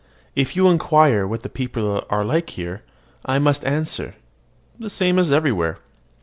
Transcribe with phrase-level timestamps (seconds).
[0.35, 2.81] If you inquire what the people are like here,
[3.23, 4.15] I must answer,
[4.79, 5.77] "The same as everywhere."